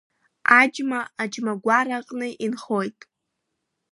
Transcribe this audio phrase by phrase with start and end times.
[0.59, 2.99] Аџьма аџьмагәара аҟны инхоит…